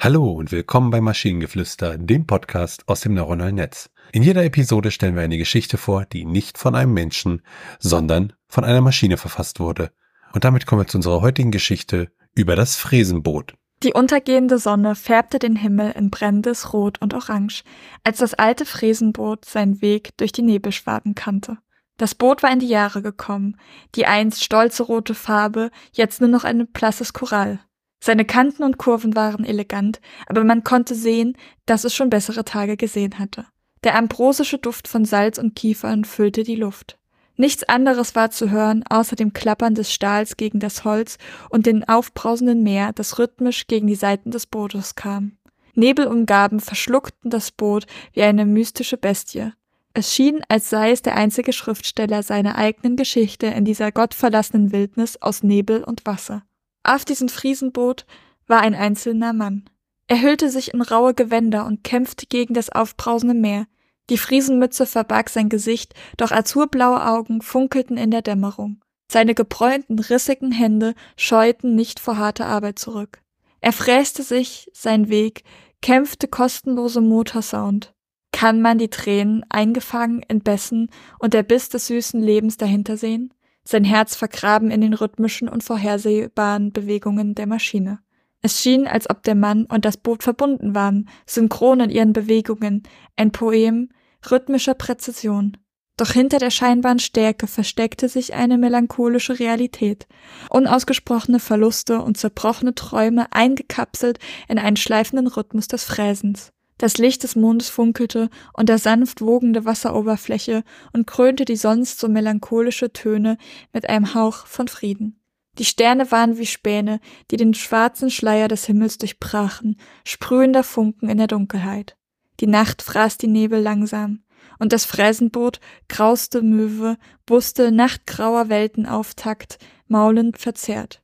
Hallo 0.00 0.30
und 0.30 0.52
willkommen 0.52 0.90
bei 0.90 1.00
Maschinengeflüster, 1.00 1.98
dem 1.98 2.24
Podcast 2.24 2.88
aus 2.88 3.00
dem 3.00 3.14
neuronalen 3.14 3.56
Netz. 3.56 3.90
In 4.12 4.22
jeder 4.22 4.44
Episode 4.44 4.92
stellen 4.92 5.16
wir 5.16 5.22
eine 5.22 5.38
Geschichte 5.38 5.76
vor, 5.76 6.04
die 6.04 6.24
nicht 6.24 6.56
von 6.56 6.76
einem 6.76 6.94
Menschen, 6.94 7.42
sondern 7.80 8.32
von 8.46 8.62
einer 8.62 8.80
Maschine 8.80 9.16
verfasst 9.16 9.58
wurde. 9.58 9.90
Und 10.32 10.44
damit 10.44 10.66
kommen 10.66 10.82
wir 10.82 10.86
zu 10.86 10.98
unserer 10.98 11.20
heutigen 11.20 11.50
Geschichte 11.50 12.12
über 12.36 12.54
das 12.54 12.76
Fräsenboot. 12.76 13.54
Die 13.82 13.92
untergehende 13.92 14.58
Sonne 14.58 14.94
färbte 14.94 15.40
den 15.40 15.56
Himmel 15.56 15.90
in 15.90 16.10
brennendes 16.10 16.72
Rot 16.72 17.02
und 17.02 17.12
Orange, 17.12 17.64
als 18.04 18.18
das 18.18 18.34
alte 18.34 18.66
Fräsenboot 18.66 19.44
seinen 19.46 19.82
Weg 19.82 20.16
durch 20.16 20.30
die 20.30 20.42
Nebelschwaden 20.42 21.16
kannte. 21.16 21.58
Das 21.96 22.14
Boot 22.14 22.44
war 22.44 22.52
in 22.52 22.60
die 22.60 22.68
Jahre 22.68 23.02
gekommen, 23.02 23.56
die 23.96 24.06
einst 24.06 24.44
stolze 24.44 24.84
rote 24.84 25.16
Farbe, 25.16 25.72
jetzt 25.90 26.20
nur 26.20 26.30
noch 26.30 26.44
ein 26.44 26.68
blasses 26.68 27.12
Korall. 27.12 27.58
Seine 28.00 28.24
Kanten 28.24 28.62
und 28.62 28.78
Kurven 28.78 29.16
waren 29.16 29.44
elegant, 29.44 30.00
aber 30.26 30.44
man 30.44 30.64
konnte 30.64 30.94
sehen, 30.94 31.36
dass 31.66 31.84
es 31.84 31.94
schon 31.94 32.10
bessere 32.10 32.44
Tage 32.44 32.76
gesehen 32.76 33.18
hatte. 33.18 33.46
Der 33.84 33.96
ambrosische 33.96 34.58
Duft 34.58 34.88
von 34.88 35.04
Salz 35.04 35.38
und 35.38 35.54
Kiefern 35.54 36.04
füllte 36.04 36.42
die 36.42 36.56
Luft. 36.56 36.98
Nichts 37.36 37.62
anderes 37.62 38.16
war 38.16 38.30
zu 38.30 38.50
hören, 38.50 38.82
außer 38.88 39.14
dem 39.14 39.32
Klappern 39.32 39.76
des 39.76 39.92
Stahls 39.92 40.36
gegen 40.36 40.58
das 40.58 40.84
Holz 40.84 41.18
und 41.50 41.66
dem 41.66 41.84
aufbrausenden 41.84 42.64
Meer, 42.64 42.92
das 42.92 43.18
rhythmisch 43.18 43.68
gegen 43.68 43.86
die 43.86 43.94
Seiten 43.94 44.32
des 44.32 44.46
Bootes 44.46 44.96
kam. 44.96 45.38
Nebelumgaben 45.74 46.58
verschluckten 46.58 47.30
das 47.30 47.52
Boot 47.52 47.86
wie 48.12 48.22
eine 48.22 48.44
mystische 48.44 48.96
Bestie. 48.96 49.52
Es 49.94 50.12
schien, 50.12 50.42
als 50.48 50.68
sei 50.68 50.90
es 50.90 51.02
der 51.02 51.16
einzige 51.16 51.52
Schriftsteller 51.52 52.24
seiner 52.24 52.56
eigenen 52.56 52.96
Geschichte 52.96 53.46
in 53.46 53.64
dieser 53.64 53.92
gottverlassenen 53.92 54.72
Wildnis 54.72 55.22
aus 55.22 55.44
Nebel 55.44 55.84
und 55.84 56.04
Wasser. 56.04 56.42
Auf 56.88 57.04
diesem 57.04 57.28
Friesenboot 57.28 58.06
war 58.46 58.60
ein 58.62 58.74
einzelner 58.74 59.34
Mann. 59.34 59.68
Er 60.06 60.22
hüllte 60.22 60.48
sich 60.48 60.72
in 60.72 60.80
raue 60.80 61.12
Gewänder 61.12 61.66
und 61.66 61.84
kämpfte 61.84 62.24
gegen 62.24 62.54
das 62.54 62.70
aufbrausende 62.70 63.34
Meer. 63.34 63.66
Die 64.08 64.16
Friesenmütze 64.16 64.86
verbarg 64.86 65.28
sein 65.28 65.50
Gesicht, 65.50 65.92
doch 66.16 66.32
azurblaue 66.32 67.04
Augen 67.04 67.42
funkelten 67.42 67.98
in 67.98 68.10
der 68.10 68.22
Dämmerung. 68.22 68.80
Seine 69.12 69.34
gebräunten, 69.34 69.98
rissigen 69.98 70.50
Hände 70.50 70.94
scheuten 71.18 71.74
nicht 71.74 72.00
vor 72.00 72.16
harter 72.16 72.46
Arbeit 72.46 72.78
zurück. 72.78 73.20
Er 73.60 73.74
fräste 73.74 74.22
sich 74.22 74.70
seinen 74.72 75.10
Weg, 75.10 75.44
kämpfte 75.82 76.26
kostenlose 76.26 77.02
Motorsound. 77.02 77.92
Kann 78.32 78.62
man 78.62 78.78
die 78.78 78.88
Tränen 78.88 79.44
eingefangen 79.50 80.22
in 80.26 80.40
Bässen 80.40 80.88
und 81.18 81.34
der 81.34 81.42
Biss 81.42 81.68
des 81.68 81.88
süßen 81.88 82.22
Lebens 82.22 82.56
dahinter 82.56 82.96
sehen? 82.96 83.34
Sein 83.64 83.84
Herz 83.84 84.16
vergraben 84.16 84.70
in 84.70 84.80
den 84.80 84.94
rhythmischen 84.94 85.48
und 85.48 85.62
vorhersehbaren 85.62 86.72
Bewegungen 86.72 87.34
der 87.34 87.46
Maschine. 87.46 88.00
Es 88.40 88.62
schien, 88.62 88.86
als 88.86 89.10
ob 89.10 89.22
der 89.22 89.34
Mann 89.34 89.64
und 89.64 89.84
das 89.84 89.96
Boot 89.96 90.22
verbunden 90.22 90.74
waren, 90.74 91.08
synchron 91.26 91.80
in 91.80 91.90
ihren 91.90 92.12
Bewegungen, 92.12 92.84
ein 93.16 93.32
Poem 93.32 93.90
rhythmischer 94.30 94.74
Präzision. 94.74 95.56
Doch 95.96 96.12
hinter 96.12 96.38
der 96.38 96.50
scheinbaren 96.50 97.00
Stärke 97.00 97.48
versteckte 97.48 98.08
sich 98.08 98.32
eine 98.32 98.56
melancholische 98.56 99.40
Realität, 99.40 100.06
unausgesprochene 100.48 101.40
Verluste 101.40 102.00
und 102.00 102.16
zerbrochene 102.16 102.74
Träume 102.76 103.26
eingekapselt 103.32 104.20
in 104.46 104.58
einen 104.58 104.76
schleifenden 104.76 105.26
Rhythmus 105.26 105.66
des 105.66 105.82
Fräsens. 105.82 106.52
Das 106.78 106.96
Licht 106.96 107.24
des 107.24 107.36
Mondes 107.36 107.68
funkelte 107.68 108.30
und 108.52 108.68
der 108.68 108.78
sanft 108.78 109.20
wogende 109.20 109.64
Wasseroberfläche 109.64 110.62
und 110.92 111.06
krönte 111.06 111.44
die 111.44 111.56
sonst 111.56 111.98
so 111.98 112.08
melancholische 112.08 112.92
Töne 112.92 113.36
mit 113.72 113.88
einem 113.88 114.14
Hauch 114.14 114.46
von 114.46 114.68
Frieden. 114.68 115.20
Die 115.58 115.64
Sterne 115.64 116.12
waren 116.12 116.38
wie 116.38 116.46
Späne, 116.46 117.00
die 117.32 117.36
den 117.36 117.52
schwarzen 117.52 118.10
Schleier 118.10 118.46
des 118.46 118.64
Himmels 118.66 118.96
durchbrachen, 118.98 119.76
sprühender 120.04 120.62
Funken 120.62 121.08
in 121.08 121.18
der 121.18 121.26
Dunkelheit. 121.26 121.96
Die 122.38 122.46
Nacht 122.46 122.82
fraß 122.82 123.18
die 123.18 123.26
Nebel 123.26 123.60
langsam, 123.60 124.22
und 124.60 124.72
das 124.72 124.84
Fräsenboot, 124.84 125.60
grauste 125.88 126.42
Möwe, 126.42 126.96
buste 127.26 127.72
nachtgrauer 127.72 128.48
Weltenauftakt, 128.48 129.58
maulend 129.88 130.38
verzerrt. 130.38 131.02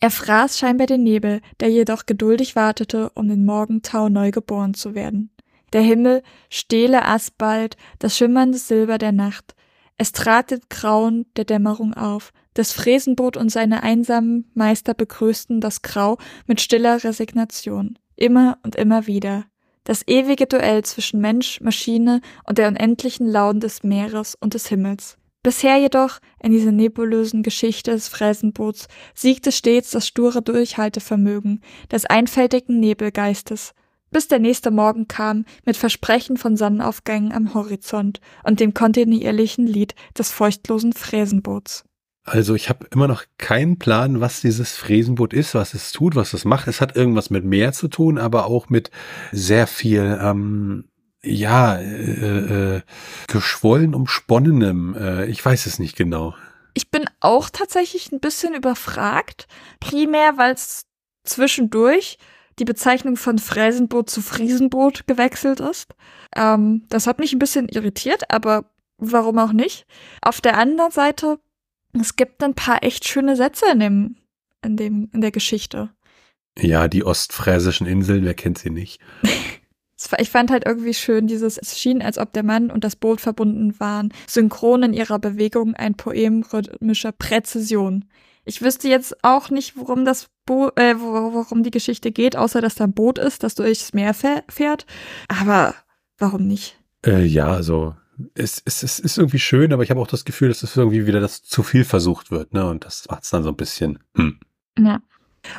Er 0.00 0.10
fraß 0.10 0.58
scheinbar 0.58 0.86
den 0.86 1.02
Nebel, 1.02 1.42
der 1.60 1.68
jedoch 1.68 2.06
geduldig 2.06 2.56
wartete, 2.56 3.10
um 3.14 3.28
den 3.28 3.44
Morgentau 3.44 4.08
neu 4.08 4.30
geboren 4.30 4.72
zu 4.72 4.94
werden. 4.94 5.30
Der 5.74 5.82
Himmel, 5.82 6.22
stehle 6.48 7.04
Asbald, 7.04 7.76
das 7.98 8.16
schimmernde 8.16 8.58
Silber 8.58 8.96
der 8.96 9.12
Nacht. 9.12 9.54
Es 9.98 10.12
trat 10.12 10.50
das 10.50 10.60
Grauen 10.70 11.26
der 11.36 11.44
Dämmerung 11.44 11.92
auf. 11.92 12.32
Das 12.54 12.72
Fräsenboot 12.72 13.36
und 13.36 13.50
seine 13.50 13.82
einsamen 13.82 14.50
Meister 14.54 14.94
begrüßten 14.94 15.60
das 15.60 15.82
Grau 15.82 16.16
mit 16.46 16.62
stiller 16.62 17.04
Resignation. 17.04 17.98
Immer 18.16 18.58
und 18.62 18.76
immer 18.76 19.06
wieder. 19.06 19.44
Das 19.84 20.02
ewige 20.06 20.46
Duell 20.46 20.82
zwischen 20.84 21.20
Mensch, 21.20 21.60
Maschine 21.60 22.22
und 22.44 22.58
der 22.58 22.68
unendlichen 22.68 23.26
Launen 23.26 23.60
des 23.60 23.82
Meeres 23.82 24.34
und 24.34 24.54
des 24.54 24.66
Himmels. 24.68 25.18
Bisher 25.42 25.78
jedoch, 25.78 26.18
in 26.42 26.52
dieser 26.52 26.70
nebulösen 26.70 27.42
Geschichte 27.42 27.92
des 27.92 28.08
Fräsenboots, 28.08 28.88
siegte 29.14 29.52
stets 29.52 29.90
das 29.90 30.06
sture 30.06 30.42
Durchhaltevermögen 30.42 31.62
des 31.90 32.04
einfältigen 32.04 32.78
Nebelgeistes, 32.78 33.72
bis 34.10 34.28
der 34.28 34.38
nächste 34.38 34.70
Morgen 34.70 35.08
kam 35.08 35.46
mit 35.64 35.78
Versprechen 35.78 36.36
von 36.36 36.58
Sonnenaufgängen 36.58 37.32
am 37.32 37.54
Horizont 37.54 38.20
und 38.44 38.60
dem 38.60 38.74
kontinuierlichen 38.74 39.66
Lied 39.66 39.94
des 40.18 40.30
feuchtlosen 40.30 40.92
Fräsenboots. 40.92 41.84
Also 42.24 42.54
ich 42.54 42.68
habe 42.68 42.86
immer 42.92 43.08
noch 43.08 43.24
keinen 43.38 43.78
Plan, 43.78 44.20
was 44.20 44.42
dieses 44.42 44.76
Fräsenboot 44.76 45.32
ist, 45.32 45.54
was 45.54 45.72
es 45.72 45.90
tut, 45.90 46.16
was 46.16 46.34
es 46.34 46.44
macht. 46.44 46.68
Es 46.68 46.82
hat 46.82 46.94
irgendwas 46.96 47.30
mit 47.30 47.44
Meer 47.46 47.72
zu 47.72 47.88
tun, 47.88 48.18
aber 48.18 48.44
auch 48.44 48.68
mit 48.68 48.90
sehr 49.32 49.66
viel 49.66 50.18
ähm, 50.20 50.84
ja, 51.22 51.76
äh, 51.76 52.76
äh, 52.76 52.82
geschwollen 53.26 53.94
umsponnenem. 53.94 54.94
Äh, 54.94 55.26
ich 55.26 55.44
weiß 55.44 55.66
es 55.66 55.78
nicht 55.78 55.96
genau. 55.96 56.34
Ich 56.74 56.90
bin 56.90 57.04
auch 57.20 57.50
tatsächlich 57.50 58.12
ein 58.12 58.20
bisschen 58.20 58.54
überfragt. 58.54 59.46
Primär, 59.80 60.38
weil 60.38 60.54
es 60.54 60.86
zwischendurch 61.24 62.18
die 62.58 62.64
Bezeichnung 62.64 63.16
von 63.16 63.38
Fräsenboot 63.38 64.10
zu 64.10 64.22
Friesenboot 64.22 65.06
gewechselt 65.06 65.60
ist. 65.60 65.94
Ähm, 66.36 66.84
das 66.88 67.06
hat 67.06 67.18
mich 67.18 67.32
ein 67.32 67.38
bisschen 67.38 67.68
irritiert, 67.68 68.30
aber 68.30 68.70
warum 68.98 69.38
auch 69.38 69.52
nicht? 69.52 69.86
Auf 70.22 70.40
der 70.40 70.58
anderen 70.58 70.90
Seite, 70.90 71.38
es 71.92 72.16
gibt 72.16 72.42
ein 72.42 72.54
paar 72.54 72.82
echt 72.82 73.06
schöne 73.06 73.36
Sätze 73.36 73.66
in 73.72 73.80
dem, 73.80 74.16
in 74.64 74.76
dem, 74.76 75.10
in 75.12 75.20
der 75.20 75.32
Geschichte. 75.32 75.90
Ja, 76.58 76.88
die 76.88 77.04
ostfräsischen 77.04 77.86
Inseln, 77.86 78.24
wer 78.24 78.34
kennt 78.34 78.58
sie 78.58 78.70
nicht? 78.70 79.00
Ich 80.18 80.30
fand 80.30 80.50
halt 80.50 80.64
irgendwie 80.66 80.94
schön, 80.94 81.26
dieses, 81.26 81.58
es 81.58 81.78
schien, 81.78 82.02
als 82.02 82.18
ob 82.18 82.32
der 82.32 82.42
Mann 82.42 82.70
und 82.70 82.84
das 82.84 82.96
Boot 82.96 83.20
verbunden 83.20 83.78
waren, 83.78 84.12
synchron 84.26 84.82
in 84.82 84.92
ihrer 84.92 85.18
Bewegung, 85.18 85.74
ein 85.74 85.94
Poem 85.94 86.42
rhythmischer 86.42 87.12
Präzision. 87.12 88.06
Ich 88.44 88.62
wüsste 88.62 88.88
jetzt 88.88 89.22
auch 89.22 89.50
nicht, 89.50 89.76
worum 89.76 90.04
das 90.04 90.28
Bo 90.46 90.70
äh, 90.76 90.94
worum 90.98 91.62
die 91.62 91.70
Geschichte 91.70 92.10
geht, 92.10 92.36
außer 92.36 92.60
dass 92.60 92.74
da 92.74 92.84
ein 92.84 92.94
Boot 92.94 93.18
ist, 93.18 93.42
das 93.42 93.54
durchs 93.54 93.92
Meer 93.92 94.14
fährt. 94.14 94.86
Aber 95.28 95.74
warum 96.18 96.46
nicht? 96.46 96.78
Äh, 97.04 97.24
ja, 97.24 97.48
also 97.48 97.94
es, 98.34 98.62
es, 98.64 98.82
es 98.82 98.98
ist 98.98 99.18
irgendwie 99.18 99.38
schön, 99.38 99.72
aber 99.72 99.82
ich 99.82 99.90
habe 99.90 100.00
auch 100.00 100.06
das 100.06 100.24
Gefühl, 100.24 100.48
dass 100.48 100.62
es 100.62 100.76
irgendwie 100.76 101.06
wieder 101.06 101.20
das 101.20 101.42
zu 101.42 101.62
viel 101.62 101.84
versucht 101.84 102.30
wird, 102.30 102.52
ne? 102.52 102.68
Und 102.68 102.84
das 102.84 103.06
macht 103.10 103.24
es 103.24 103.30
dann 103.30 103.42
so 103.42 103.50
ein 103.50 103.56
bisschen. 103.56 103.98
Hm. 104.16 104.40
Ja. 104.78 105.00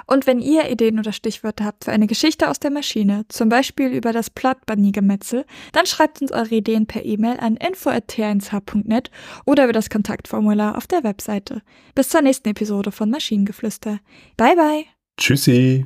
Und 0.06 0.28
wenn 0.28 0.40
ihr 0.40 0.70
Ideen 0.70 1.00
oder 1.00 1.12
Stichwörter 1.12 1.66
habt 1.66 1.86
für 1.86 1.92
eine 1.92 2.08
Geschichte 2.08 2.50
aus 2.50 2.60
der 2.60 2.72
Maschine, 2.72 3.26
zum 3.30 3.50
Beispiel 3.50 3.88
über 3.88 4.14
das 4.14 4.30
Plot-Bunny-Gemetzel, 4.30 5.46
dann 5.72 5.86
schreibt 5.86 6.22
uns 6.22 6.32
eure 6.32 6.56
Ideen 6.56 6.86
per 6.88 7.06
E-Mail 7.06 7.40
an 7.40 7.58
info.t1h.net 7.58 9.12
oder 9.46 9.66
über 9.66 9.74
das 9.74 9.90
Kontaktformular 9.90 10.78
auf 10.78 10.88
der 10.88 11.04
Webseite. 11.04 11.62
Bis 11.96 12.10
zur 12.10 12.22
nächsten 12.22 12.50
Episode 12.50 12.92
von 12.92 13.10
Maschinengeflüster. 13.10 14.00
Bye 14.38 14.56
bye. 14.56 14.86
Tschüssi. 15.18 15.86